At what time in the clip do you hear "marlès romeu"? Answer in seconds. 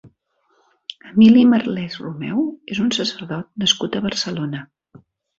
1.49-2.41